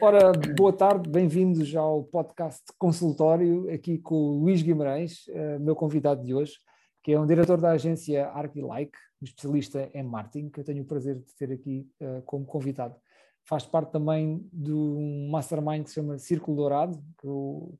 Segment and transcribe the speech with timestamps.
[0.00, 6.24] Ora, boa tarde, bem-vindos ao podcast Consultório, aqui com o Luís Guimarães, uh, meu convidado
[6.24, 6.54] de hoje,
[7.02, 10.86] que é um diretor da agência Arquilike, um especialista em marketing, que eu tenho o
[10.86, 12.96] prazer de ter aqui uh, como convidado.
[13.44, 17.00] Faz parte também de um mastermind que se chama Círculo Dourado,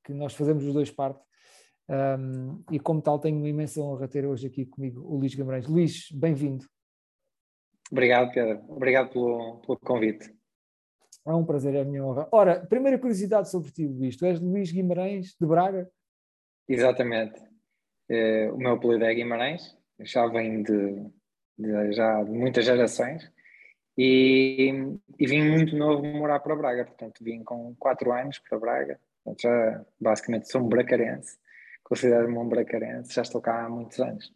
[0.04, 1.20] que, nós fazemos os dois parte,
[2.70, 5.66] e como tal tenho uma imensa honra ter hoje aqui comigo o Luís Guimarães.
[5.68, 6.64] Luís, bem-vindo.
[7.92, 8.64] Obrigado, Pedro.
[8.70, 10.34] Obrigado pelo, pelo convite.
[11.26, 12.26] É um prazer, é a minha honra.
[12.32, 14.16] Ora, primeira curiosidade sobre ti, Luís.
[14.16, 15.88] Tu és Luís Guimarães, de Braga?
[16.66, 17.38] Exatamente.
[18.08, 21.06] É, o meu apelido é Guimarães, já vem de,
[21.58, 23.30] de, já de muitas gerações.
[23.96, 24.72] E,
[25.18, 29.42] e, vim muito novo morar para Braga, portanto vim com 4 anos para Braga, portanto,
[29.42, 31.36] já basicamente sou um bracarense,
[31.84, 34.32] considero-me um bracarense, já estou cá há muitos anos.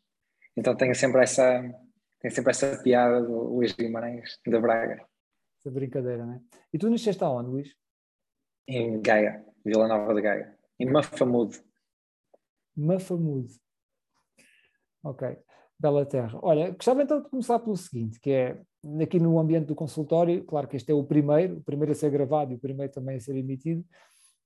[0.55, 1.65] Então tenho sempre essa,
[2.27, 5.07] tenho sempre essa piada do Luís Guimarães de Braga.
[5.61, 6.41] Essa brincadeira, né?
[6.73, 7.77] E tu nasceste aonde, Luís?
[8.67, 11.63] Em Gaia, Vila Nova de Gaia, em Mafamude.
[12.77, 13.55] Mafamude.
[15.05, 15.39] Ok,
[15.79, 16.39] bela terra.
[16.43, 18.61] Olha, gostava então de começar pelo seguinte, que é,
[19.01, 22.11] aqui no ambiente do consultório, claro que este é o primeiro, o primeiro a ser
[22.11, 23.83] gravado e o primeiro também a ser emitido,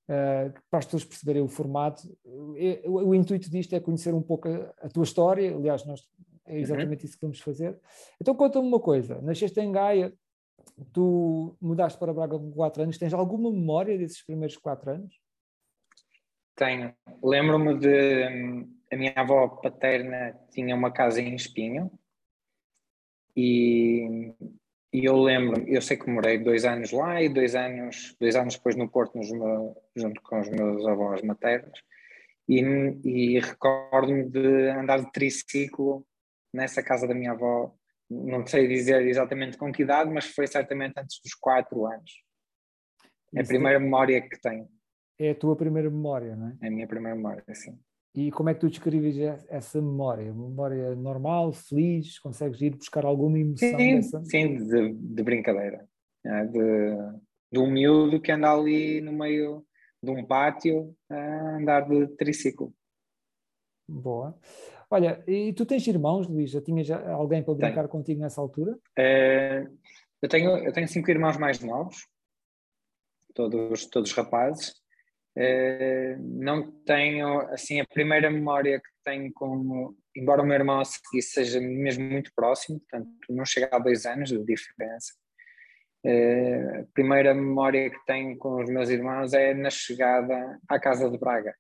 [0.04, 2.02] uh, para as pessoas perceberem o formato.
[2.22, 2.54] O,
[2.84, 6.06] o, o, intuito disto é conhecer um pouco a, a tua história, aliás, nós,
[6.50, 6.58] é uhum.
[6.58, 7.06] exatamente uhum.
[7.06, 7.78] isso que vamos fazer.
[8.20, 10.12] Então conta-me uma coisa, nasceste em Gaia,
[10.92, 15.20] tu mudaste para Braga com 4 anos, tens alguma memória desses primeiros 4 anos?
[16.56, 16.94] Tenho.
[17.22, 18.68] Lembro-me de.
[18.92, 21.90] A minha avó paterna tinha uma casa em Espinho
[23.36, 24.34] e,
[24.92, 28.56] e eu lembro, eu sei que morei dois anos lá e dois anos, dois anos
[28.56, 29.18] depois no Porto,
[29.94, 31.80] junto com os meus avós maternos,
[32.48, 32.60] e,
[33.04, 36.04] e recordo-me de andar de triciclo
[36.52, 37.74] nessa casa da minha avó
[38.10, 42.10] não sei dizer exatamente com que idade, mas foi certamente antes dos 4 anos.
[43.34, 43.80] É a primeira é...
[43.80, 44.68] memória que tenho.
[45.18, 46.56] É a tua primeira memória, não é?
[46.62, 47.78] É a minha primeira memória, sim.
[48.12, 49.16] E como é que tu descreves
[49.48, 50.34] essa memória?
[50.34, 52.18] Memória normal, feliz?
[52.18, 54.24] Consegues ir buscar alguma emoção sim, dessa?
[54.24, 55.86] Sim, de, de brincadeira.
[56.26, 56.96] É, de,
[57.52, 59.64] de um miúdo que anda ali no meio
[60.02, 62.74] de um pátio a andar de triciclo.
[63.88, 64.36] Boa.
[64.90, 66.50] Olha, e tu tens irmãos, Luís?
[66.50, 67.88] Já tinhas alguém para brincar tenho.
[67.88, 68.76] contigo nessa altura?
[68.98, 69.64] É,
[70.20, 72.08] eu, tenho, eu tenho cinco irmãos mais novos,
[73.32, 74.74] todos, todos rapazes.
[75.36, 80.84] É, não tenho, assim, a primeira memória que tenho com, embora o meu irmão a
[80.84, 85.14] seguir seja mesmo muito próximo, portanto não chega a dois anos de diferença,
[86.04, 91.10] é, a primeira memória que tenho com os meus irmãos é na chegada à casa
[91.10, 91.54] de Braga.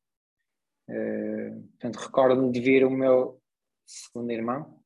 [0.90, 3.40] Eh, portanto, recordo-me de vir o meu
[3.86, 4.82] segundo irmão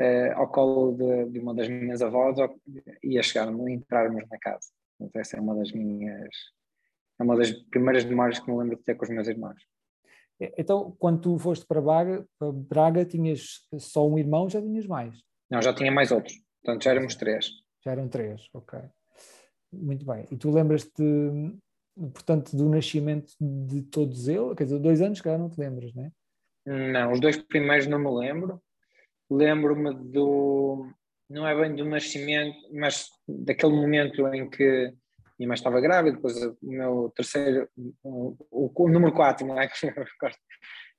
[0.00, 2.36] uh, ao colo de, de, uma das minhas avós
[3.02, 4.68] e a chegarmos entrarmos na casa.
[4.98, 6.34] Portanto, essa é uma das minhas.
[7.18, 9.62] É uma das primeiras memórias que me lembro de ter com os meus irmãos.
[10.58, 15.16] Então, quando tu foste para Braga, para Braga tinhas só um irmão, já tinhas mais?
[15.48, 16.34] Não, já tinha mais outros.
[16.62, 17.50] Portanto, já éramos três.
[17.84, 18.80] Já eram três, ok.
[19.72, 20.26] Muito bem.
[20.30, 21.02] E tu lembras-te
[21.96, 24.54] portanto, do nascimento de todos eles?
[24.56, 26.12] Quer dizer, dois anos, que não te lembras, não é?
[26.66, 28.60] Não, os dois primeiros não me lembro.
[29.30, 30.88] Lembro-me do.
[31.28, 34.92] Não é bem do nascimento, mas daquele momento em que
[35.38, 37.68] minha mãe estava grávida, depois o meu terceiro,
[38.02, 39.68] o, o, o número 4, não é?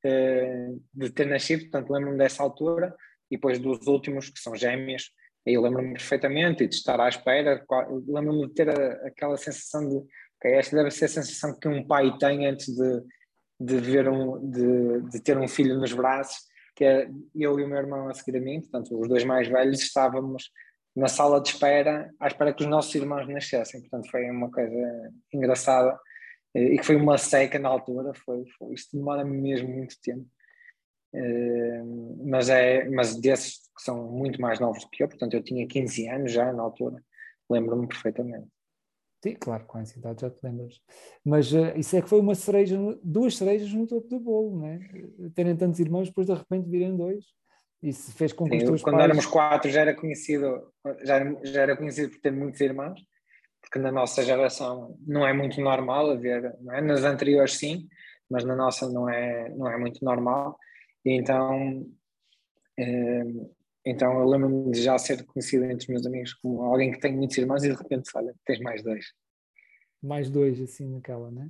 [0.07, 2.95] Eh, de ter nascido, portanto, lembro-me dessa altura,
[3.31, 5.09] e depois dos últimos, que são gêmeas,
[5.47, 7.65] aí lembro-me perfeitamente e de estar à espera,
[8.07, 10.53] lembro-me de ter a, aquela sensação de Okay?
[10.53, 13.01] Esta deve ser a sensação que um pai tem antes de,
[13.59, 16.37] de, ver um, de, de ter um filho nos braços,
[16.75, 19.47] que é eu e o meu irmão a seguir a mim, portanto, os dois mais
[19.47, 20.51] velhos, estávamos
[20.95, 23.81] na sala de espera, à espera que os nossos irmãos nascessem.
[23.81, 25.99] Portanto, foi uma coisa engraçada
[26.55, 28.13] e que foi uma seca na altura.
[28.13, 30.25] Foi, foi isto demora mesmo muito tempo.
[31.13, 35.43] Uh, mas, é, mas desses que são muito mais novos do que eu, portanto, eu
[35.43, 37.01] tinha 15 anos já na altura,
[37.49, 38.47] lembro-me perfeitamente.
[39.25, 40.79] Sim, claro, com essa idade já te lembras.
[41.25, 44.67] Mas uh, isso é que foi uma cereja, duas cerejas no topo do bolo, não
[44.67, 44.79] é?
[45.33, 47.25] Terem tantos irmãos, depois de repente virem dois.
[47.81, 49.05] Isso fez com que Sim, os quando pais...
[49.05, 53.01] éramos quatro já era conhecido, já, já era conhecido por ter muitos irmãos,
[53.59, 56.81] porque na nossa geração não é muito normal haver, não é?
[56.81, 57.87] Nas anteriores sim,
[58.29, 60.55] mas na nossa não é, não é muito normal.
[61.03, 61.83] E então
[62.77, 63.23] eh,
[63.85, 67.15] então eu lembro-me de já ser conhecido entre os meus amigos como alguém que tem
[67.15, 69.05] muitos irmãos e de repente, olha, tens mais dois.
[70.01, 71.49] Mais dois, assim, naquela, né?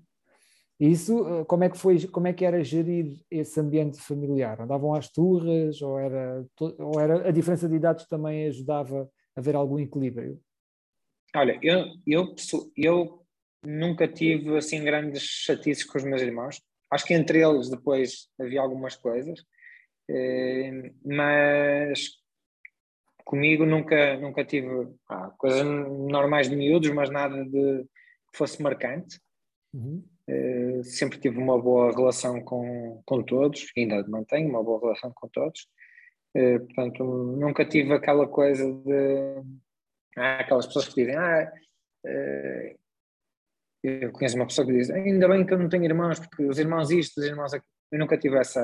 [0.79, 4.59] E isso, eh, como é que foi, como é que era gerir esse ambiente familiar?
[4.59, 9.55] Andavam às turras ou era, ou era a diferença de idades também ajudava a haver
[9.55, 10.39] algum equilíbrio?
[11.33, 12.35] Olha, eu, eu,
[12.75, 13.25] eu
[13.63, 16.61] nunca tive assim grandes chatices com os meus irmãos.
[16.91, 19.43] Acho que entre eles depois havia algumas coisas,
[20.09, 22.24] eh, mas
[23.25, 24.87] comigo nunca, nunca tive
[25.37, 27.83] coisas normais de miúdos, mas nada de
[28.31, 29.19] que fosse marcante.
[29.73, 30.05] Uhum.
[30.29, 35.27] Uh, sempre tive uma boa relação com, com todos, ainda mantenho uma boa relação com
[35.27, 35.67] todos.
[36.35, 39.43] Uh, portanto, nunca tive aquela coisa de.
[40.17, 41.51] Ah, aquelas pessoas que dizem, ah,
[42.05, 42.79] uh,
[43.83, 46.57] eu conheço uma pessoa que diz, ainda bem que eu não tenho irmãos, porque os
[46.57, 47.69] irmãos isto, os irmãos aquilo.
[47.91, 48.61] Eu nunca tive essa,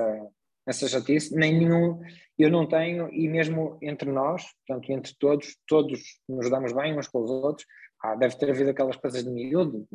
[0.66, 2.02] essa chatice, nem nenhum,
[2.38, 7.08] eu não tenho, e mesmo entre nós, portanto, entre todos, todos nos damos bem uns
[7.08, 7.66] com os outros.
[8.04, 9.88] Ah, deve ter havido aquelas coisas de miúdo,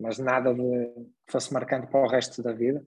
[0.00, 0.60] mas nada de,
[1.26, 2.84] que fosse marcante para o resto da vida.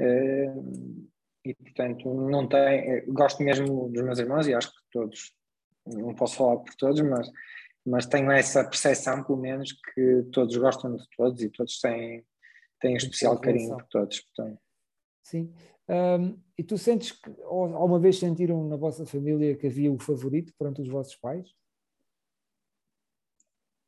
[0.00, 1.08] Uh,
[1.44, 5.34] e portanto, não tem, gosto mesmo dos meus irmãos e acho que todos,
[5.86, 7.30] não posso falar por todos, mas,
[7.86, 12.24] mas tenho essa percepção, pelo menos, que todos gostam de todos e todos têm,
[12.80, 14.20] têm especial carinho por todos.
[14.20, 14.60] Portanto.
[15.22, 15.52] Sim.
[15.90, 19.98] Um, e tu sentes que, ou alguma vez sentiram na vossa família que havia o
[19.98, 21.52] favorito perante os vossos pais?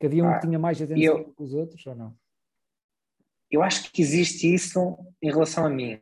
[0.01, 2.19] Que havia um ah, que tinha mais atenção eu, que os outros ou não?
[3.49, 6.01] Eu acho que existe isso em relação a mim,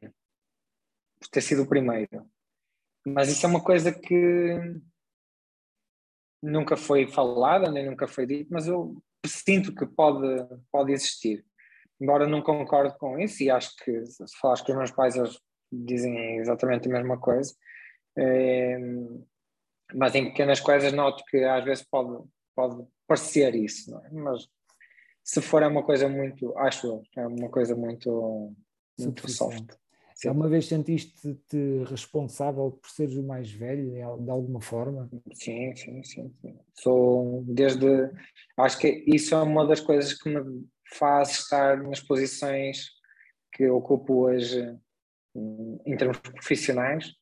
[1.21, 2.27] por ter sido o primeiro.
[3.07, 4.81] Mas isso é uma coisa que
[6.43, 11.45] nunca foi falada, nem nunca foi dito, mas eu sinto que pode, pode existir.
[12.01, 15.39] Embora não concorde com isso, e acho que se falares com os meus pais, eles
[15.71, 17.55] dizem exatamente a mesma coisa.
[18.17, 18.79] É,
[19.95, 22.23] mas em pequenas coisas noto que às vezes pode,
[22.55, 24.11] pode parecer isso, é?
[24.13, 24.47] mas
[25.23, 28.53] se for é uma coisa muito, acho eu, é uma coisa muito,
[28.99, 29.73] muito soft.
[30.15, 30.29] Sim.
[30.29, 35.09] Alguma vez sentiste-te responsável por seres o mais velho, de alguma forma?
[35.33, 36.59] Sim, sim, sim, sim.
[36.75, 37.87] Sou desde.
[38.59, 40.67] Acho que isso é uma das coisas que me
[40.99, 42.91] faz estar nas posições
[43.55, 44.77] que ocupo hoje
[45.35, 47.15] em termos profissionais,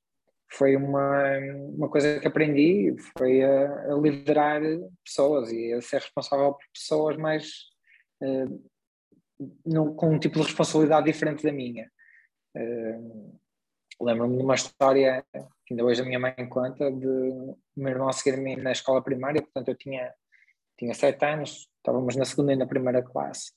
[0.51, 1.39] foi uma,
[1.77, 4.63] uma coisa que aprendi, foi a, a liderar
[5.05, 7.65] pessoas e a ser responsável por pessoas mais
[8.23, 11.91] uh, com um tipo de responsabilidade diferente da minha.
[12.57, 13.39] Uh,
[14.01, 15.25] Lembro-me de uma história
[15.67, 17.07] que ainda hoje a minha mãe conta de
[17.77, 20.15] meu irmão seguir-me na escola primária, portanto eu tinha,
[20.79, 23.51] tinha sete anos, estávamos na segunda e na primeira classe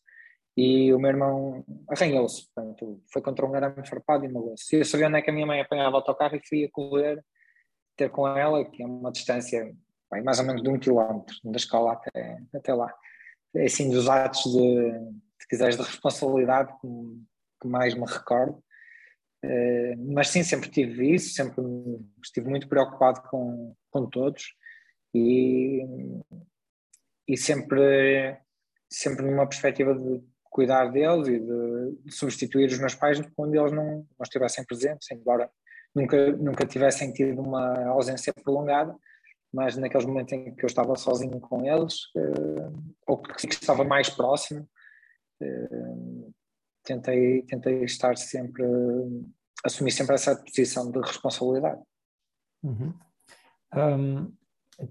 [0.55, 4.75] e o meu irmão arranhou-se, portanto, foi contra um arame farpado e magoou-se.
[4.75, 7.23] Eu sabia onde é que a minha mãe apanhava o autocarro e fui a correr,
[7.95, 9.73] ter com ela, que é uma distância
[10.11, 12.93] bem, mais ou menos de um quilómetro, da escola até, até lá.
[13.55, 14.91] É assim dos atos de,
[15.39, 18.61] se quiseres, de responsabilidade que, mais me recordo.
[19.43, 21.63] Uh, mas sim, sempre tive isso, sempre
[22.23, 24.53] estive muito preocupado com, com todos
[25.15, 25.83] e,
[27.27, 28.37] e sempre,
[28.87, 30.21] sempre numa perspectiva de
[30.51, 35.49] cuidar deles e de, substituir os meus pais quando eles não, não estivessem presentes, embora
[35.95, 38.93] nunca, nunca tivessem tido uma ausência prolongada,
[39.51, 44.09] mas naqueles momentos em que eu estava sozinho com eles, uh, ou que estava mais
[44.09, 44.69] próximo,
[45.41, 46.33] uh,
[46.83, 48.63] tentei, tentei estar sempre,
[49.63, 51.81] assumir sempre essa posição de responsabilidade.
[52.61, 52.93] Uhum.
[53.73, 54.33] Um,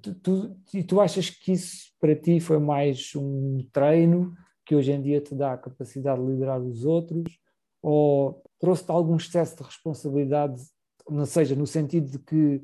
[0.01, 4.35] tu, tu, e tu achas que isso para ti foi mais um treino
[4.71, 7.41] que hoje em dia te dá a capacidade de liderar os outros,
[7.83, 10.63] ou trouxe-te algum excesso de responsabilidade,
[11.09, 12.63] não seja, no sentido de que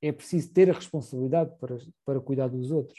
[0.00, 2.98] é preciso ter a responsabilidade para, para cuidar dos outros?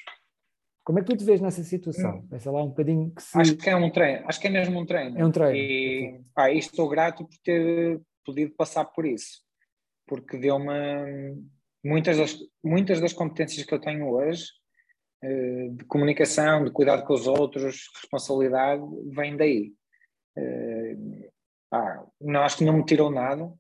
[0.84, 2.20] Como é que tu te vês nessa situação?
[2.20, 2.28] Hum.
[2.28, 3.36] Pensa lá um bocadinho que se...
[3.36, 5.18] Acho que é um treino, acho que é mesmo um treino.
[5.18, 5.58] É um treino.
[5.58, 9.42] E, e estou grato por ter podido passar por isso,
[10.06, 11.42] porque deu-me
[11.84, 14.46] muitas das, muitas das competências que eu tenho hoje
[15.70, 18.84] de comunicação, de cuidado com os outros, responsabilidade,
[19.16, 19.74] vem daí.
[20.38, 20.98] Eh,
[21.72, 23.52] ah, não, acho que não me tirou nada,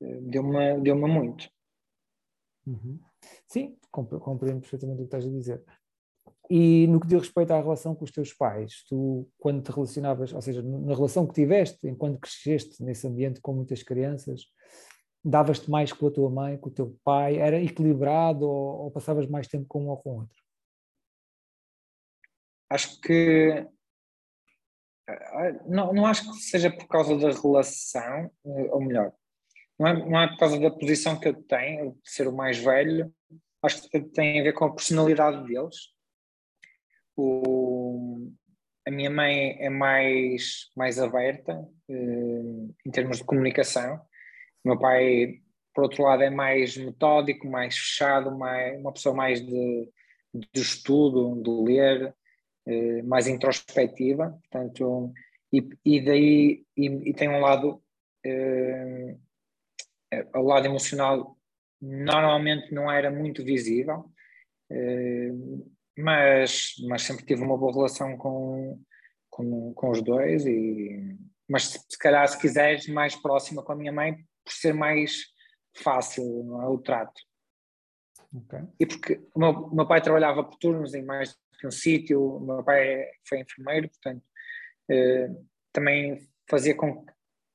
[0.00, 1.48] eh, deu-me deu muito.
[2.66, 2.98] Uhum.
[3.46, 5.62] Sim, compreendo perfeitamente o que estás a dizer.
[6.48, 10.32] E no que diz respeito à relação com os teus pais, tu, quando te relacionavas,
[10.32, 14.44] ou seja, na relação que tiveste, enquanto cresceste nesse ambiente com muitas crianças,
[15.24, 17.36] davas-te mais com a tua mãe, com o teu pai?
[17.38, 20.45] Era equilibrado ou, ou passavas mais tempo com um ou com outro?
[22.70, 23.66] Acho que
[25.66, 29.12] não, não acho que seja por causa da relação, ou melhor,
[29.78, 32.58] não é, não é por causa da posição que eu tenho, de ser o mais
[32.58, 33.12] velho,
[33.62, 35.94] acho que tem a ver com a personalidade deles.
[37.16, 38.30] O,
[38.86, 42.42] a minha mãe é mais, mais aberta eh,
[42.84, 43.96] em termos de comunicação.
[44.64, 45.40] O meu pai,
[45.74, 49.90] por outro lado, é mais metódico, mais fechado, mais, uma pessoa mais de
[50.52, 52.14] de estudo, de ler,
[52.66, 55.12] eh, mais introspectiva, portanto,
[55.52, 57.82] e, e daí e, e, tem um lado,
[58.24, 59.16] eh,
[60.34, 61.36] o lado emocional
[61.80, 64.10] normalmente não era muito visível,
[64.70, 65.30] eh,
[65.96, 68.80] mas, mas sempre tive uma boa relação com,
[69.30, 71.16] com, com os dois, e,
[71.48, 75.26] mas se calhar se quiseres mais próxima com a minha mãe, por ser mais
[75.82, 77.20] fácil não é, o trato.
[78.34, 78.60] Okay.
[78.80, 82.36] E porque o meu, o meu, pai trabalhava por turnos em mais que um sítio,
[82.36, 84.22] o meu pai foi enfermeiro, portanto,
[84.90, 85.28] eh,
[85.72, 87.12] também fazia com que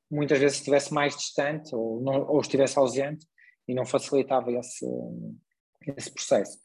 [0.09, 3.25] muitas vezes estivesse mais distante ou, não, ou estivesse ausente
[3.67, 4.85] e não facilitava esse,
[5.95, 6.59] esse processo.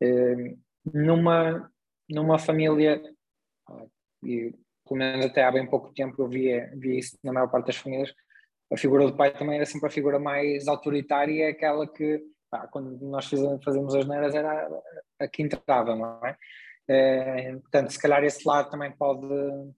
[0.00, 0.56] Eh,
[0.92, 1.70] numa,
[2.08, 3.02] numa família,
[4.22, 4.52] e
[4.86, 7.76] pelo menos até há bem pouco tempo eu via, via isso na maior parte das
[7.76, 8.12] famílias,
[8.72, 12.98] a figura do pai também era sempre a figura mais autoritária, aquela que, pá, quando
[13.06, 14.68] nós fazemos as neiras, era
[15.18, 16.36] a que entrava, não é?
[16.88, 17.52] É?
[17.56, 19.26] Portanto, se calhar esse lado também pode,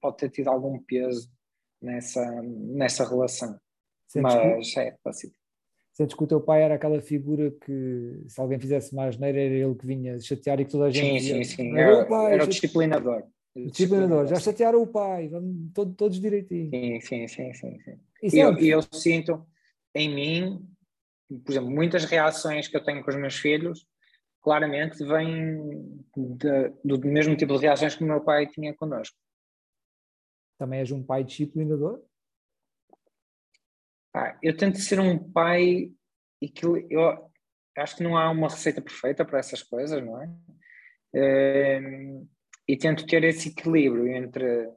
[0.00, 1.30] pode ter tido algum peso
[1.80, 3.58] nessa, nessa relação.
[4.06, 5.38] Sentes Mas que, é pacífico.
[5.92, 9.54] Sentes que o teu pai era aquela figura que, se alguém fizesse mais neira, era
[9.54, 11.22] ele que vinha chatear e que toda a gente.
[11.22, 11.76] Sim, sim, sim.
[11.76, 13.24] Era, pai, era o disciplinador.
[13.54, 16.70] Disciplinador, já chatearam o pai, vamos todos, todos direitinho.
[16.70, 17.78] Sim, sim, sim, sim.
[17.80, 17.98] sim.
[18.22, 19.44] E eu, eu sinto
[19.94, 20.68] em mim,
[21.44, 23.86] por exemplo, muitas reações que eu tenho com os meus filhos,
[24.42, 29.16] claramente vêm de, do mesmo tipo de reações que o meu pai tinha connosco.
[30.58, 32.02] Também és um pai disciplinador?
[34.14, 35.92] Ah, eu tento ser um pai
[36.40, 37.30] e que eu
[37.76, 40.30] acho que não há uma receita perfeita para essas coisas, não é?
[41.14, 41.80] é
[42.68, 44.68] e tento ter esse equilíbrio entre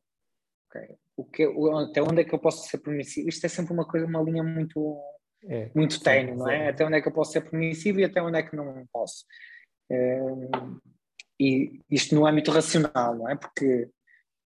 [0.67, 3.29] okay, o que, até onde é que eu posso ser permissivo.
[3.29, 4.99] Isto é sempre uma coisa, uma linha muito,
[5.47, 6.69] é, muito ténue, não é?
[6.69, 9.25] Até onde é que eu posso ser permissivo e até onde é que não posso.
[9.91, 10.19] É,
[11.39, 13.35] e isto no âmbito racional, não é?
[13.35, 13.89] Porque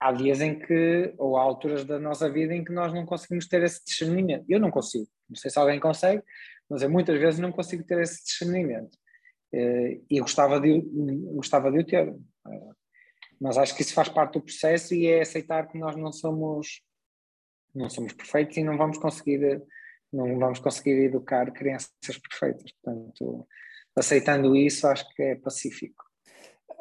[0.01, 3.47] há dias em que, ou há alturas da nossa vida em que nós não conseguimos
[3.49, 4.45] ter esse discernimento.
[4.49, 6.23] Eu não consigo, não sei se alguém consegue,
[6.69, 8.99] mas eu muitas vezes não consigo ter esse discernimento.
[9.53, 10.81] É, e gostava de,
[11.35, 12.15] gostava de o ter.
[13.41, 16.83] Mas acho que isso faz parte do processo e é aceitar que nós não somos
[17.75, 19.63] não somos perfeitos e não vamos conseguir
[20.13, 21.91] não vamos conseguir educar crianças
[22.29, 22.73] perfeitas.
[22.83, 23.47] Portanto,
[23.97, 26.05] aceitando isso, acho que é pacífico.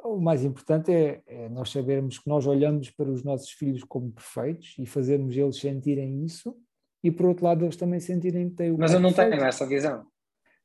[0.04, 4.12] O mais importante é, é, nós sabermos que nós olhamos para os nossos filhos como
[4.12, 6.56] perfeitos e fazermos eles sentirem isso,
[7.04, 8.78] e por outro lado, eles também sentirem que têm o.
[8.78, 9.38] Mas eu não perfeito.
[9.38, 10.06] tenho essa visão.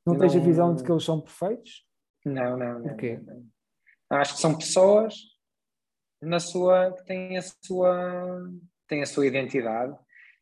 [0.05, 1.85] Não, não tens a visão de que eles são perfeitos?
[2.25, 2.79] Não, não.
[2.79, 3.45] não, não, não.
[4.09, 5.15] Acho que são pessoas
[6.21, 8.49] na sua tem a sua
[8.87, 9.97] tem a sua identidade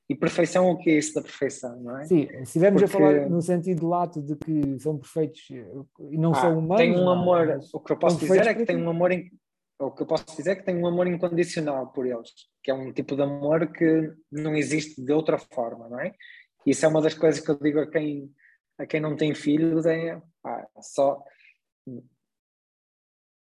[0.10, 2.06] e perfeição o que é isso da perfeição não é?
[2.06, 2.96] Sim se estivermos Porque...
[2.96, 5.66] a falar no sentido lato de que são perfeitos eh,
[6.12, 8.54] e não ah, são humanos tem um amor não, o que eu posso dizer é
[8.54, 9.30] que tem um amor in...
[9.80, 12.32] o que eu posso dizer é que tem um amor incondicional por eles
[12.64, 16.14] que é um tipo de amor que não existe de outra forma não é?
[16.66, 18.32] Isso é uma das coisas que eu digo a quem
[18.78, 21.22] a quem não tem filhos é ah, só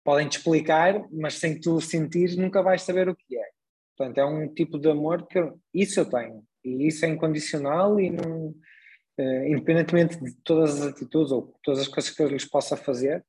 [0.07, 3.50] podem te explicar, mas sem tu sentir nunca vais saber o que é.
[3.97, 5.38] Portanto, é um tipo de amor que
[5.74, 8.50] isso eu tenho e isso é incondicional e não,
[9.19, 13.25] uh, independentemente de todas as atitudes ou todas as coisas que eu lhes possa fazer,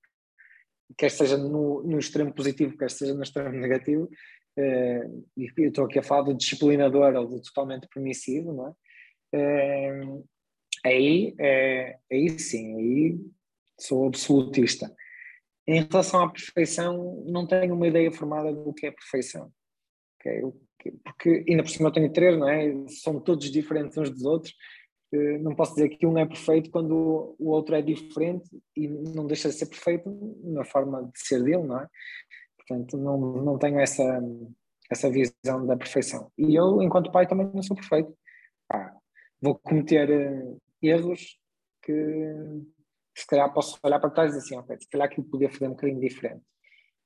[0.96, 5.84] quer seja no, no extremo positivo, quer seja no extremo negativo, uh, e eu estou
[5.84, 8.72] aqui a falar do disciplinador ou do totalmente permissivo, não é?
[9.34, 10.24] Uh,
[10.84, 11.34] aí,
[12.10, 13.20] aí sim, aí
[13.78, 14.90] sou absolutista.
[15.66, 19.52] Em relação à perfeição, não tenho uma ideia formada do que é perfeição.
[20.18, 20.42] Okay?
[21.04, 22.72] Porque ainda por cima eu tenho três, não é?
[22.88, 24.54] São todos diferentes uns dos outros.
[25.12, 29.26] Eh, não posso dizer que um é perfeito quando o outro é diferente e não
[29.26, 30.10] deixa de ser perfeito
[30.44, 31.88] na forma de ser dele, não é?
[32.58, 34.20] Portanto, não, não tenho essa,
[34.90, 36.30] essa visão da perfeição.
[36.36, 38.14] E eu, enquanto pai, também não sou perfeito.
[38.70, 38.94] Ah,
[39.40, 41.38] vou cometer eh, erros
[41.82, 41.92] que
[43.16, 45.66] se calhar posso olhar para trás e dizer assim, ok, se calhar aquilo podia fazer
[45.66, 46.42] um bocadinho diferente.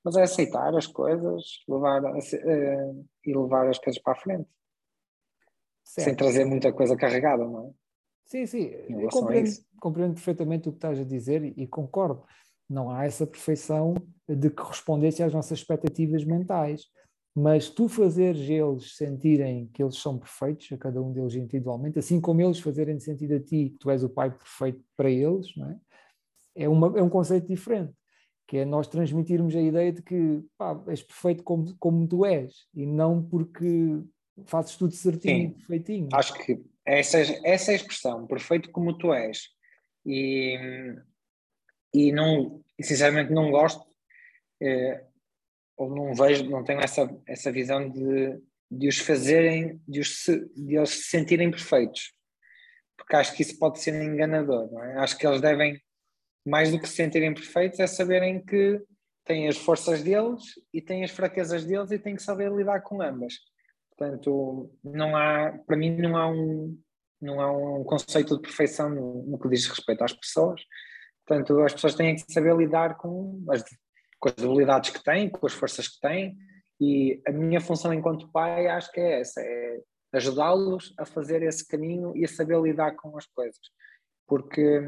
[0.05, 4.49] Mas é aceitar as coisas levar, uh, e levar as coisas para a frente.
[5.85, 6.07] Certo.
[6.07, 7.71] Sem trazer muita coisa carregada, não é?
[8.25, 12.25] Sim, sim, eu compreendo, compreendo, perfeitamente o que estás a dizer e, e concordo.
[12.69, 13.95] Não há essa perfeição
[14.27, 16.87] de correspondência às nossas expectativas mentais
[17.35, 22.21] mas tu fazeres eles sentirem que eles são perfeitos, a cada um deles individualmente, assim
[22.21, 25.71] como eles fazerem sentido a ti que tu és o pai perfeito para eles, não
[25.71, 25.77] é?
[26.57, 27.95] é, uma, é um conceito diferente,
[28.53, 32.67] que é nós transmitirmos a ideia de que pá, és perfeito como, como tu és,
[32.75, 34.03] e não porque
[34.45, 36.09] fazes tudo certinho Sim, perfeitinho.
[36.13, 39.49] Acho que essa, essa é a expressão, perfeito como tu és.
[40.05, 40.59] E,
[41.95, 43.87] e não, sinceramente não gosto
[44.61, 45.03] é,
[45.75, 48.39] ou não vejo, não tenho essa, essa visão de,
[48.71, 52.13] de os fazerem, de, os de eles se sentirem perfeitos.
[52.99, 54.99] Porque acho que isso pode ser enganador, não é?
[54.99, 55.81] Acho que eles devem,
[56.45, 58.81] mais do que se sentirem perfeitos, é saberem que
[59.25, 63.01] têm as forças deles e têm as fraquezas deles e têm que saber lidar com
[63.01, 63.35] ambas.
[63.97, 66.79] Portanto, não há, para mim, não há um,
[67.21, 70.61] não há um conceito de perfeição no, no que diz respeito às pessoas.
[71.25, 73.63] Portanto, as pessoas têm que saber lidar com as,
[74.19, 76.37] com as debilidades que têm, com as forças que têm,
[76.81, 79.81] e a minha função enquanto pai acho que é essa, é
[80.13, 83.61] ajudá-los a fazer esse caminho e a saber lidar com as coisas.
[84.27, 84.81] Porque,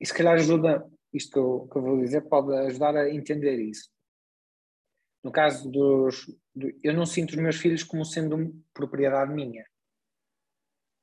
[0.00, 3.60] e se calhar ajuda, isto que eu, que eu vou dizer, pode ajudar a entender
[3.60, 3.90] isso.
[5.22, 6.26] No caso dos.
[6.54, 9.64] Do, eu não sinto os meus filhos como sendo propriedade minha.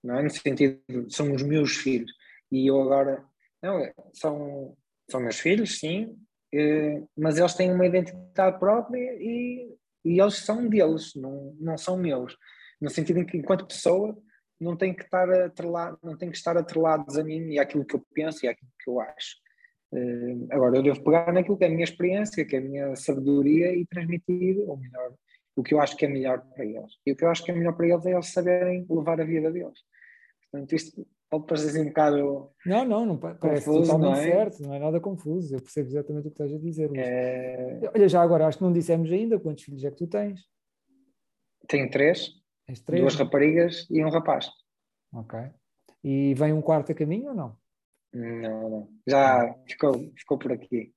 [0.03, 0.23] Não é?
[0.23, 2.11] No sentido, são os meus filhos.
[2.51, 3.23] E eu agora.
[3.61, 3.81] Não,
[4.13, 4.77] são,
[5.09, 6.15] são meus filhos, sim,
[6.53, 9.75] eh, mas eles têm uma identidade própria e,
[10.05, 12.37] e eles são deles, não, não são meus.
[12.79, 14.15] No sentido em que, enquanto pessoa,
[14.59, 17.95] não tem que estar atrelado, não tem que estar atrelados a mim e àquilo que
[17.95, 19.35] eu penso e àquilo que eu acho.
[19.91, 22.95] Uh, agora, eu devo pegar naquilo que é a minha experiência, que é a minha
[22.95, 25.13] sabedoria e transmitir o melhor,
[25.55, 26.93] o que eu acho que é melhor para eles.
[27.05, 29.25] E o que eu acho que é melhor para eles é eles saberem levar a
[29.25, 29.79] vida deles.
[30.51, 32.51] Portanto, isto pode parecer assim um bocado.
[32.65, 34.31] Não, não, não parece confuso, totalmente não é?
[34.31, 35.55] certo, não é nada confuso.
[35.55, 36.91] Eu percebo exatamente o que estás a dizer.
[36.95, 37.79] É...
[37.93, 40.41] Olha, já agora, acho que não dissemos ainda quantos filhos é que tu tens.
[41.67, 42.31] Tenho três,
[42.85, 44.49] três, duas raparigas e um rapaz.
[45.13, 45.39] Ok.
[46.03, 47.57] E vem um quarto a caminho ou não?
[48.13, 48.89] Não, não.
[49.07, 50.93] Já ficou, ficou por aqui.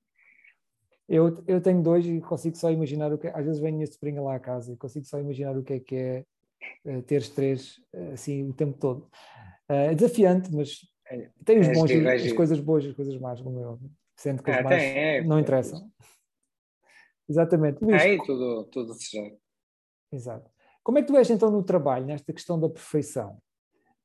[1.07, 3.87] Eu, eu tenho dois e consigo só imaginar o que Às vezes vem a minha
[3.87, 6.25] sobrinha lá à casa e consigo só imaginar o que é que é
[6.85, 9.09] uh, teres três uh, assim o tempo todo.
[9.69, 12.95] Uh, é desafiante, mas é, tem os é bons, é as coisas boas e as
[12.95, 13.79] coisas más, como eu.
[14.15, 15.91] Sendo que as ah, mais tem, é, não interessam.
[17.27, 17.83] Exatamente.
[17.83, 19.35] Luís, tudo, tudo se já.
[20.11, 20.50] Exato.
[20.83, 23.37] Como é que tu és então no trabalho, nesta questão da perfeição?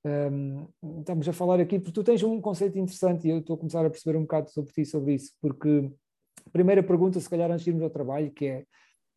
[0.05, 0.69] Um,
[1.01, 3.85] estamos a falar aqui, porque tu tens um conceito interessante e eu estou a começar
[3.85, 5.91] a perceber um bocado sobre ti, sobre isso, porque
[6.47, 8.65] a primeira pergunta, se calhar antes de irmos ao trabalho, que é,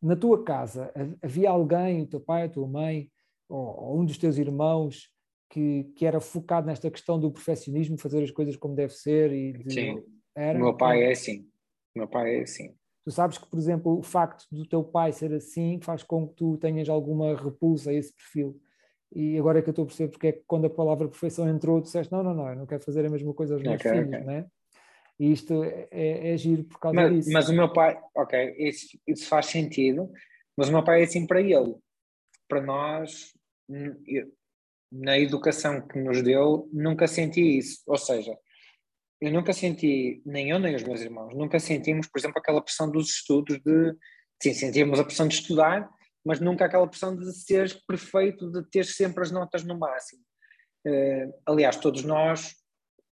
[0.02, 0.92] na tua casa,
[1.22, 3.08] havia alguém, o teu pai, a tua mãe,
[3.48, 5.10] ou, ou um dos teus irmãos,
[5.50, 9.32] que, que, era focado nesta questão do perfeccionismo, fazer as coisas como deve ser?
[9.32, 9.72] E de...
[9.72, 10.02] Sim,
[10.34, 10.58] era?
[10.58, 11.42] o meu pai é assim,
[11.94, 12.74] o meu pai é assim.
[13.04, 16.34] Tu sabes que, por exemplo, o facto do teu pai ser assim faz com que
[16.34, 18.60] tu tenhas alguma repulsa a esse perfil
[19.12, 21.48] e agora é que eu estou a perceber porque é que quando a palavra perfeição
[21.48, 23.90] entrou, disseste, não, não, não, eu não quero fazer a mesma coisa aos meus okay,
[23.90, 24.24] filhos, okay.
[24.24, 24.46] né?
[25.18, 27.32] E isto é, é, é giro por causa mas, disso.
[27.32, 30.10] Mas o meu pai, ok, isso, isso faz sentido,
[30.56, 31.74] mas o meu pai é assim para ele.
[32.48, 33.34] Para nós,
[34.90, 37.82] na educação que nos deu, nunca senti isso.
[37.86, 38.36] Ou seja,
[39.20, 42.90] eu nunca senti, nem eu nem os meus irmãos, nunca sentimos, por exemplo, aquela pressão
[42.90, 43.94] dos estudos de,
[44.42, 45.88] sim, sentíamos a pressão de estudar,
[46.24, 50.22] mas nunca aquela pressão de ser perfeito, de ter sempre as notas no máximo.
[50.86, 52.54] Uh, aliás, todos nós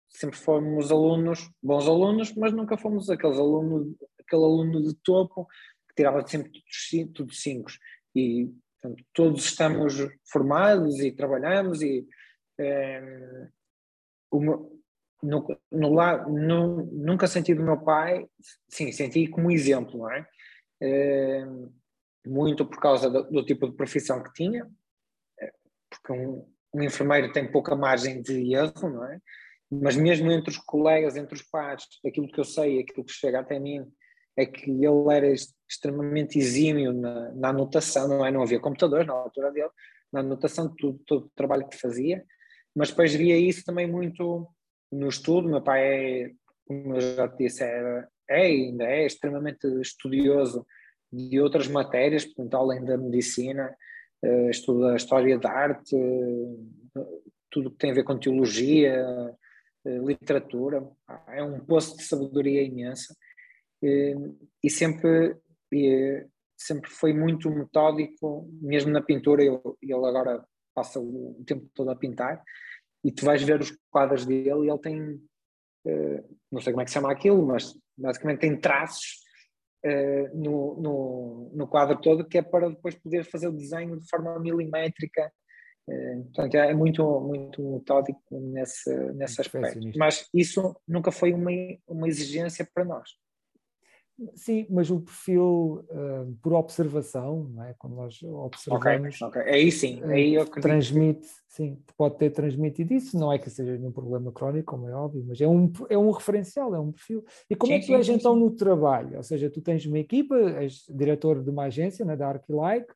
[0.10, 5.46] sempre fomos alunos, bons alunos, mas nunca fomos aqueles alunos, aquele aluno de topo
[5.89, 6.52] que tirava sempre
[7.13, 7.70] tudo cinco.
[8.15, 8.50] E
[8.82, 9.96] portanto, todos estamos
[10.32, 12.08] formados e trabalhamos e
[12.60, 13.52] uh,
[15.21, 18.27] no, no, no, nunca senti do meu pai,
[18.69, 20.27] sim, senti como exemplo, não é?
[20.82, 21.73] Uh,
[22.25, 24.67] muito por causa do, do, tipo de profissão que tinha,
[25.39, 25.51] eh,
[25.89, 29.19] porque um, um, enfermeiro tem pouca margem de erro, não é?
[29.71, 33.39] Mas mesmo entre os colegas, entre os pares, aquilo que eu sei, aquilo que chega
[33.39, 33.86] até mim,
[34.36, 35.27] é que ele era
[35.67, 38.32] extremamente exímio na, na anotação, não é?
[38.32, 39.71] Não havia computadores na altura dele,
[40.12, 42.23] na anotação de tudo, todo o trabalho que fazia,
[42.75, 44.47] mas depois via isso também muito
[44.91, 45.50] no estudo.
[45.50, 46.32] Meu pai é,
[46.65, 50.65] como eu já te disse, era, é ainda é extremamente estudioso
[51.12, 53.73] de outras matérias, portanto, além da medicina,
[54.23, 59.06] uh, estuda história da arte, uh, tudo que tem a ver com teologia,
[59.86, 60.86] uh, literatura.
[61.30, 63.15] É um poço de sabedoria imensa
[63.82, 65.38] e sempre,
[66.58, 69.43] sempre foi muito metódico, mesmo na pintura.
[69.43, 72.43] Ele, ele agora passa o tempo todo a pintar
[73.08, 75.22] e tu vais ver os quadros dele e ele tem,
[76.52, 79.22] não sei como é que se chama aquilo, mas basicamente tem traços
[79.86, 84.08] uh, no, no, no, quadro todo, que é para depois poder fazer o desenho de
[84.10, 85.32] forma milimétrica.
[85.89, 89.80] Uh, portanto, é muito, muito metódico nesse, nesse aspecto.
[89.96, 91.52] Mas isso nunca foi uma,
[91.88, 93.10] uma exigência para nós.
[94.34, 97.75] Sim, mas o perfil uh, por observação, não é?
[97.77, 99.53] quando nós observamos, okay, okay.
[99.53, 103.91] aí sim, aí eu transmite, sim, pode ter transmitido isso, não é que seja nenhum
[103.91, 107.23] problema crónico, como é óbvio, mas é um, é um referencial, é um perfil.
[107.47, 108.39] E como sim, é que tu és sim, então sim.
[108.39, 109.17] no trabalho?
[109.17, 112.91] Ou seja, tu tens uma equipa, és diretor de uma agência, né, da Arquilike,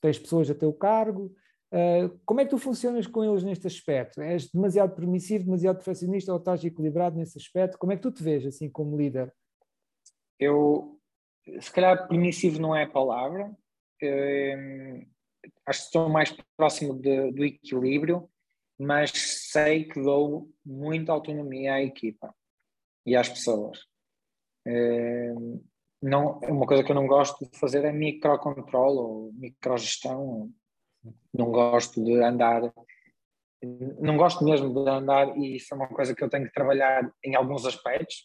[0.00, 1.34] tens pessoas a teu cargo,
[1.70, 4.22] uh, como é que tu funcionas com eles neste aspecto?
[4.22, 7.76] És demasiado permissivo, demasiado perfeccionista ou estás equilibrado nesse aspecto?
[7.76, 9.30] Como é que tu te vês assim como líder?
[10.42, 10.98] Eu,
[11.60, 13.50] se calhar, permissivo não é a palavra,
[14.02, 15.06] eh,
[15.66, 18.28] acho que estou mais próximo de, do equilíbrio,
[18.78, 22.34] mas sei que dou muita autonomia à equipa
[23.06, 23.86] e às pessoas.
[24.66, 25.34] Eh,
[26.02, 30.50] não, uma coisa que eu não gosto de fazer é microcontrole ou microgestão.
[31.32, 32.72] Não gosto de andar,
[34.00, 37.10] não gosto mesmo de andar, e isso é uma coisa que eu tenho que trabalhar
[37.24, 38.24] em alguns aspectos,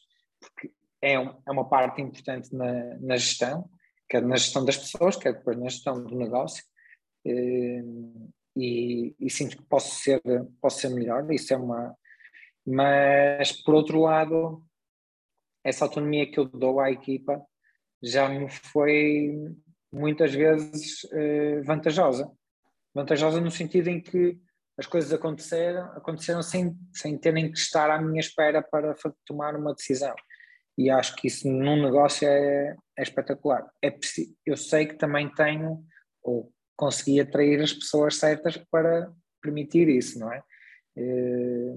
[1.01, 3.69] é, um, é uma parte importante na, na gestão,
[4.10, 6.63] quer na gestão das pessoas, quer depois na gestão do negócio.
[7.25, 7.83] Eh,
[8.55, 10.21] e, e, sinto que posso ser,
[10.62, 11.95] posso ser melhor, isso é uma.
[12.65, 14.63] Mas, por outro lado,
[15.63, 17.41] essa autonomia que eu dou à equipa
[18.01, 19.55] já me foi
[19.91, 22.31] muitas vezes eh, vantajosa.
[22.93, 24.39] Vantajosa no sentido em que
[24.77, 29.73] as coisas aconteceram, aconteceram sem, sem terem que estar à minha espera para tomar uma
[29.73, 30.15] decisão
[30.77, 33.67] e acho que isso num negócio é, é espetacular.
[33.83, 33.91] É
[34.45, 35.83] eu sei que também tenho
[36.21, 39.11] ou consegui atrair as pessoas certas para
[39.41, 40.43] permitir isso, não é?
[40.95, 41.75] Eh,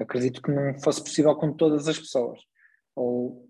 [0.00, 2.40] acredito que não fosse possível com todas as pessoas.
[2.96, 3.48] Ou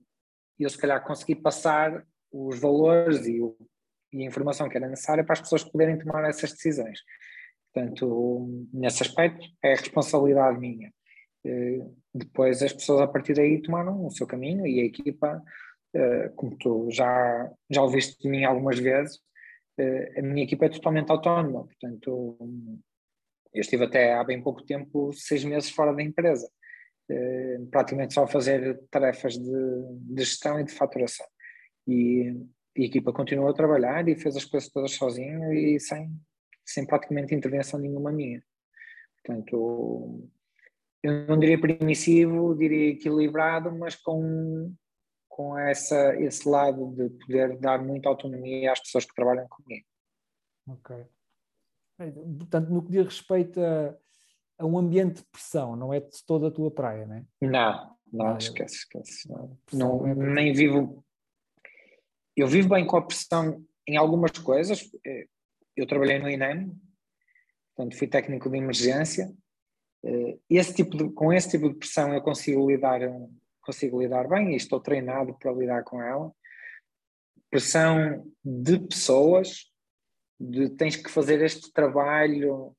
[0.58, 3.56] eu se calhar consegui passar os valores e, o,
[4.12, 7.00] e a informação que era necessária para as pessoas poderem tomar essas decisões.
[7.72, 10.92] Portanto, nesse aspecto, é responsabilidade minha.
[12.20, 15.42] Eh, depois as pessoas a partir daí tomaram o seu caminho e a equipa,
[15.94, 19.20] eh, como tu já, já ouviste de mim algumas vezes,
[19.78, 22.36] eh, a minha equipa é totalmente autónoma, portanto
[23.52, 26.48] eu estive até há bem pouco tempo, seis meses fora da empresa,
[27.72, 29.52] praticamente só a fazer tarefas de,
[30.14, 31.26] de gestão e de faturação.
[31.86, 32.32] E,
[32.76, 36.08] e a equipa continuou a trabalhar e fez as coisas todas sozinho e sem,
[36.64, 38.40] sem praticamente intervenção nenhuma minha.
[39.16, 40.30] Portanto,
[41.02, 44.74] eu não diria permissivo, diria equilibrado, mas com,
[45.28, 49.86] com essa, esse lado de poder dar muita autonomia às pessoas que trabalham comigo.
[50.68, 50.96] Ok.
[52.38, 53.96] Portanto, no que diz respeito a,
[54.58, 57.24] a um ambiente de pressão, não é de toda a tua praia, não é?
[57.40, 59.28] Não, não, esquece, esquece.
[59.28, 61.04] Não, não é nem vivo.
[62.36, 64.90] Eu vivo bem com a pressão em algumas coisas.
[65.76, 66.74] Eu trabalhei no INEM,
[67.74, 69.34] portanto, fui técnico de emergência
[70.48, 73.00] esse tipo de, com esse tipo de pressão eu consigo lidar,
[73.60, 76.32] consigo lidar bem e estou treinado para lidar com ela.
[77.50, 79.70] Pressão de pessoas,
[80.38, 82.74] de tens que fazer este trabalho,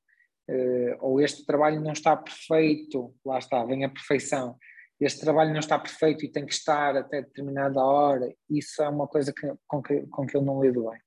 [0.49, 4.57] uh, ou este trabalho não está perfeito, lá está, vem a perfeição.
[4.99, 9.07] Este trabalho não está perfeito e tem que estar até determinada hora, isso é uma
[9.07, 10.99] coisa que, com, que, com que eu não lido bem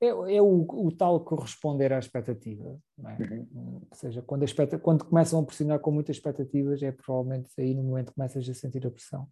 [0.00, 2.78] é, é o, o, tal corresponder à expectativa.
[3.04, 3.22] É?
[3.22, 3.80] Uhum.
[3.90, 4.44] Ou seja, quando,
[4.80, 8.54] quando começam a pressionar com muitas expectativas, é provavelmente aí no momento que começas a
[8.54, 9.26] sentir a pressão.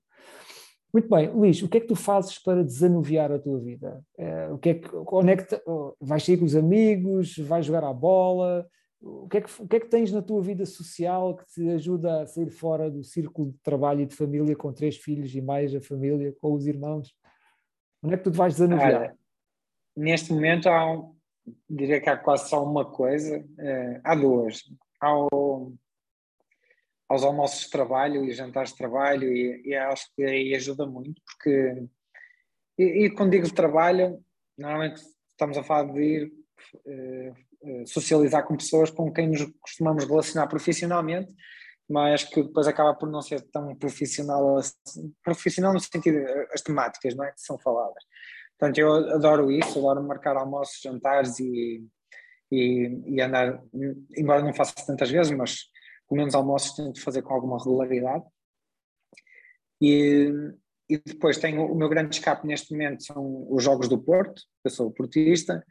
[0.92, 4.00] Muito bem, Luís, o que é que tu fazes para desanuviar a tua vida?
[4.16, 5.60] É, o que é que, onde é que te,
[6.00, 7.36] vais sair com os amigos?
[7.38, 8.64] Vais jogar à bola?
[9.02, 11.68] O que, é que, o que é que tens na tua vida social que te
[11.70, 15.42] ajuda a sair fora do círculo de trabalho e de família com três filhos e
[15.42, 17.12] mais a família, com os irmãos?
[18.02, 19.10] Onde é que tu te vais desanuviar?
[19.10, 19.14] Ah,
[19.96, 21.14] neste momento há um,
[21.68, 24.62] diria que há quase só uma coisa, eh, há duas.
[25.00, 25.74] Há o,
[27.08, 31.20] aos almoços de trabalho e jantares de trabalho e, e acho que aí ajuda muito
[31.24, 31.86] porque
[32.78, 34.22] e, e quando digo trabalho
[34.56, 36.32] normalmente estamos a falar de ir
[36.86, 41.32] uh, socializar com pessoas com quem nos costumamos relacionar profissionalmente
[41.88, 46.18] mas que depois acaba por não ser tão profissional assim, profissional no sentido
[46.52, 48.02] as temáticas não é que são faladas
[48.58, 51.84] Portanto, eu adoro isso, adoro marcar almoços, jantares e,
[52.50, 53.62] e, e andar,
[54.16, 55.64] embora não faça tantas vezes, mas
[56.08, 58.24] pelo menos almoços tento fazer com alguma regularidade.
[59.80, 60.30] E,
[60.88, 64.70] e depois tenho o meu grande escape neste momento são os Jogos do Porto, eu
[64.70, 65.64] sou portista,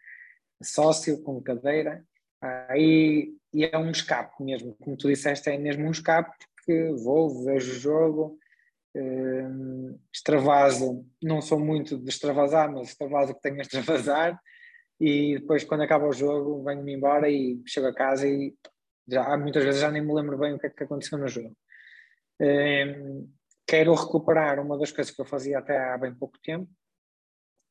[0.62, 2.04] sócio com cadeira,
[2.42, 7.44] aí e é um escape mesmo, como tu disseste, é mesmo um escape porque vou,
[7.46, 8.40] vejo o jogo,
[8.96, 14.40] Uh, extravaso, não sou muito de extravasar, mas extravaso que tenho a extravasar.
[15.00, 18.56] E depois, quando acaba o jogo, venho-me embora e chego a casa e
[19.08, 21.56] já, muitas vezes já nem me lembro bem o que é que aconteceu no jogo.
[22.42, 23.30] Uh,
[23.68, 26.70] quero recuperar uma das coisas que eu fazia até há bem pouco tempo,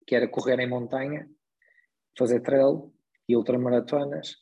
[0.07, 1.29] que era correr em montanha,
[2.19, 2.93] fazer trail
[3.29, 4.37] e ultramaratonas.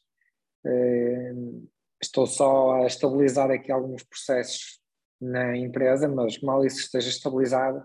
[0.64, 1.68] Uh,
[2.02, 4.79] estou só a estabilizar aqui alguns processos
[5.20, 7.84] na empresa, mas mal isso esteja estabilizado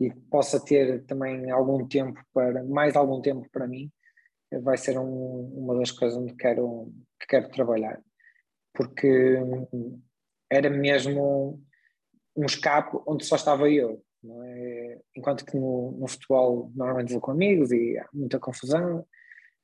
[0.00, 3.90] e possa ter também algum tempo para, mais algum tempo para mim,
[4.62, 8.00] vai ser um, uma das coisas onde quero, que quero trabalhar.
[8.74, 9.36] Porque
[10.50, 11.62] era mesmo
[12.36, 14.02] um escape onde só estava eu.
[14.24, 15.00] É?
[15.16, 19.06] Enquanto que no, no, futebol normalmente vou com amigos e há muita confusão,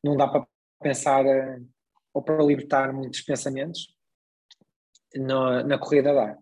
[0.03, 0.47] não dá para
[0.81, 1.61] pensar eh,
[2.13, 3.95] ou para libertar muitos pensamentos.
[5.15, 6.37] Na, na corrida dá.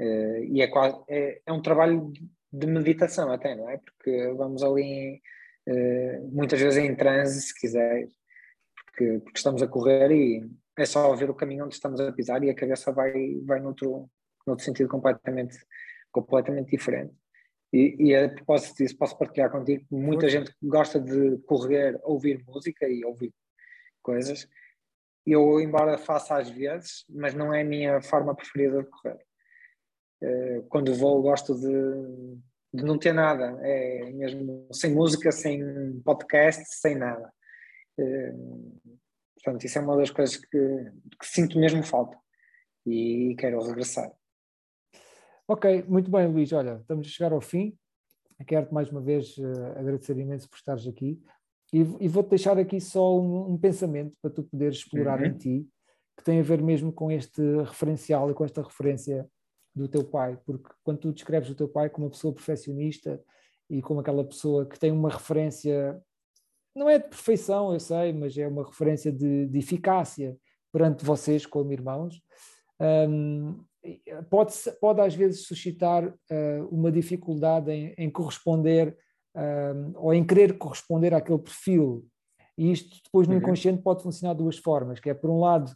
[0.00, 2.12] Uh, e é, quase, é, é, um trabalho
[2.52, 3.78] de meditação até, não é?
[3.78, 5.20] Porque vamos ali
[5.68, 8.06] uh, muitas vezes em transe, se quiser,
[8.86, 12.42] porque, porque, estamos a correr e é só ver o caminho onde estamos a pisar
[12.44, 14.08] e a cabeça vai, vai noutro,
[14.46, 15.58] noutro sentido completamente,
[16.12, 17.12] completamente diferente.
[17.72, 22.42] E, e a propósito disso, posso partilhar contigo que muita gente gosta de correr, ouvir
[22.46, 23.34] música e ouvir
[24.00, 24.48] coisas.
[25.26, 29.27] Eu, embora faça às vezes, mas não é a minha forma preferida de correr.
[30.20, 32.38] Eh, quando vou gosto de,
[32.72, 37.32] de não ter nada, é mesmo sem música, sem podcast, sem nada.
[37.98, 38.34] Eh,
[39.34, 40.48] portanto, isso é uma das coisas que,
[41.20, 42.18] que sinto mesmo falta
[42.86, 44.12] e quero regressar.
[45.46, 46.52] Ok, muito bem, Luís.
[46.52, 47.76] Olha, estamos a chegar ao fim.
[48.46, 51.20] Quero-te mais uma vez uh, agradecer imenso por estares aqui
[51.72, 55.26] e, e vou-te deixar aqui só um, um, pensamento para tu poderes explorar uhum.
[55.26, 55.68] em ti,
[56.16, 59.28] que tem a ver mesmo com este referencial e com esta referência
[59.78, 63.20] do teu pai, porque quando tu descreves o teu pai como uma pessoa perfeccionista
[63.70, 66.00] e como aquela pessoa que tem uma referência,
[66.74, 70.36] não é de perfeição, eu sei, mas é uma referência de, de eficácia
[70.72, 72.20] perante vocês como irmãos,
[73.08, 73.64] um,
[74.30, 78.96] pode, pode às vezes suscitar uh, uma dificuldade em, em corresponder
[79.34, 82.06] um, ou em querer corresponder àquele perfil.
[82.56, 83.40] E isto depois no uhum.
[83.40, 85.72] inconsciente pode funcionar de duas formas, que é por um lado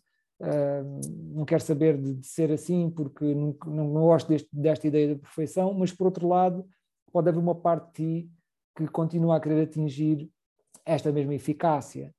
[1.34, 5.14] Não quero saber de, de, ser assim porque não, não, não gosto deste, desta ideia
[5.14, 6.66] de perfeição, mas por outro lado,
[7.12, 8.30] pode haver uma parte de ti
[8.76, 10.28] que continua a querer atingir
[10.84, 12.12] esta mesma eficácia,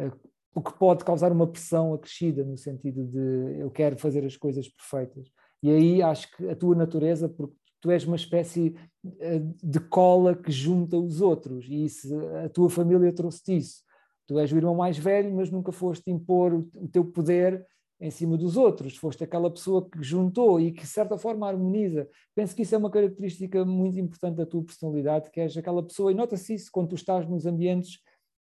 [0.00, 0.12] uh,
[0.54, 4.68] o que pode causar uma pressão acrescida no sentido de eu quero fazer as coisas
[4.68, 5.28] perfeitas.
[5.62, 10.34] E aí acho que a tua natureza, porque tu és uma espécie uh, de cola
[10.34, 12.08] que junta os outros, e isso,
[12.44, 13.85] a tua família trouxe-te isso
[14.26, 17.64] Tu és o irmão mais velho, mas nunca foste impor o, teu poder
[18.00, 22.08] em cima dos outros, foste aquela pessoa que juntou e que de certa forma harmoniza.
[22.34, 26.12] Penso que isso é uma característica muito importante da tua personalidade, que és aquela pessoa,
[26.12, 28.00] e nota-se isso quando tu estás nos ambientes,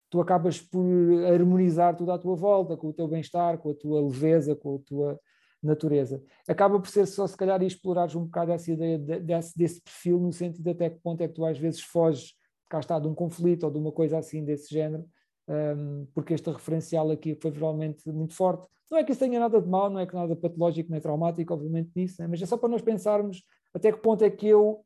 [0.10, 0.86] tu acabas por
[1.26, 4.80] harmonizar tudo à tua volta, com o teu bem-estar, com a tua leveza, com a
[4.80, 5.20] tua
[5.62, 6.24] natureza.
[6.48, 10.32] Acaba por ser só se calhar explorares um bocado essa ideia desse, desse perfil, no
[10.32, 12.34] sentido até que ponto é que tu às vezes foges,
[12.70, 15.06] cá está, de um conflito ou de uma coisa assim desse género,
[15.52, 18.68] um, porque este referencial aqui foi realmente muito forte.
[18.90, 21.54] Não é que isso tenha nada de mal, não é que nada patológico nem traumático,
[21.54, 22.28] obviamente, nisso, né?
[22.28, 24.84] mas é só para nós pensarmos até que ponto é que eu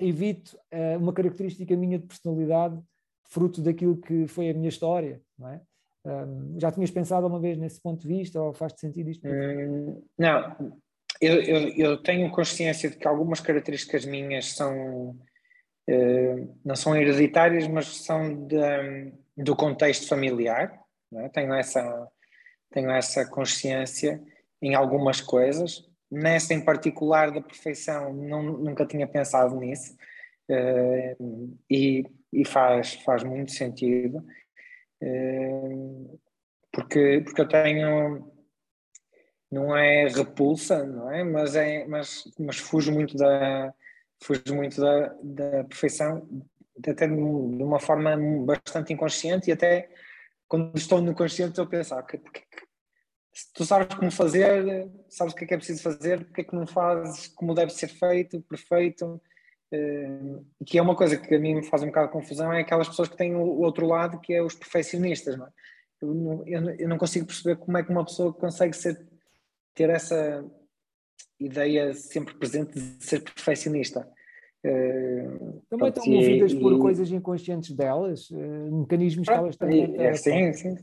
[0.00, 2.80] evito uh, uma característica minha de personalidade,
[3.24, 5.60] fruto daquilo que foi a minha história, não é?
[6.04, 9.26] Um, já tinhas pensado alguma vez nesse ponto de vista ou faz-te sentido isto?
[9.26, 10.72] Hum, não,
[11.20, 15.10] eu, eu, eu, tenho consciência de que algumas características minhas são
[15.90, 18.56] uh, não são hereditárias, mas são de,
[19.38, 20.78] do contexto familiar,
[21.14, 21.28] é?
[21.28, 22.08] tenho, essa,
[22.70, 24.20] tenho essa consciência
[24.60, 29.94] em algumas coisas, nessa em particular da perfeição não, nunca tinha pensado nisso
[30.50, 34.24] uh, e, e, faz, faz muito sentido
[35.02, 36.20] uh,
[36.72, 38.32] porque, porque eu tenho
[39.50, 41.24] não é repulsa, não é?
[41.24, 43.72] Mas, é, mas, mas fujo muito da
[44.22, 46.26] fujo muito da, da perfeição
[46.86, 49.88] até de uma forma bastante inconsciente e até
[50.46, 52.42] quando estou no consciente estou a pensar que, que,
[53.32, 56.44] se tu sabes como fazer, sabes o que é que é preciso fazer, porque é
[56.44, 59.20] que não fazes como deve ser feito, perfeito,
[59.72, 62.60] uh, que é uma coisa que a mim me faz um bocado de confusão, é
[62.60, 65.50] aquelas pessoas que têm o outro lado, que é os perfeccionistas, não é?
[66.00, 69.06] eu, não, eu, eu não consigo perceber como é que uma pessoa consegue ser,
[69.74, 70.44] ter essa
[71.38, 74.08] ideia sempre presente de ser perfeccionista.
[74.64, 79.96] Uh, também estão movidas e, por coisas inconscientes delas, uh, mecanismos que elas têm.
[79.96, 80.76] É, sim, sim.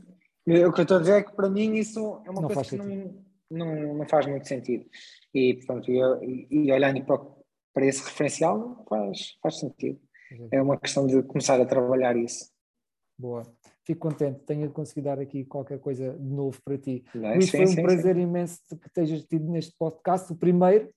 [0.46, 2.64] O que eu estou a dizer é que para mim isso é uma não coisa
[2.64, 3.14] que não,
[3.50, 4.86] não, não, faz muito sentido.
[5.34, 7.20] E, portanto, eu, e, olhando para,
[7.74, 10.00] para esse referencial, faz, faz sentido.
[10.50, 12.50] É uma questão de começar a trabalhar isso.
[13.18, 13.42] Boa.
[13.84, 17.04] Fico contente, tenha conseguido dar aqui qualquer coisa de novo para ti.
[17.14, 18.22] Não, Luís, sim, foi um sim, prazer sim.
[18.22, 20.90] imenso que estejas tido neste podcast, o primeiro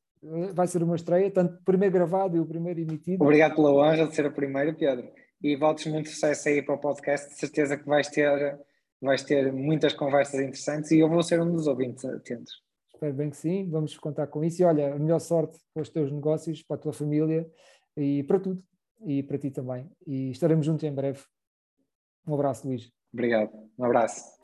[0.54, 3.24] vai ser uma estreia, tanto o primeiro gravado e o primeiro emitido.
[3.24, 5.10] Obrigado pela honra de ser o primeiro, Pedro.
[5.42, 8.60] E voltes muito sucesso aí para o podcast, de certeza que vais ter,
[9.02, 12.62] vais ter muitas conversas interessantes e eu vou ser um dos ouvintes atentos.
[12.94, 14.62] Espero bem que sim, vamos contar com isso.
[14.62, 17.50] E olha, a melhor sorte para os teus negócios, para a tua família
[17.96, 18.62] e para tudo.
[19.06, 19.90] E para ti também.
[20.06, 21.22] E estaremos juntos em breve.
[22.28, 22.92] Um abraço, Luís.
[23.14, 23.52] Obrigado.
[23.78, 24.38] Um abraço.